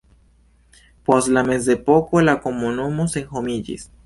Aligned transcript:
Post 1.09 1.29
la 1.37 1.43
mezepoko 1.49 2.25
la 2.25 2.35
komunumo 2.47 3.07
senhomiĝis. 3.15 3.89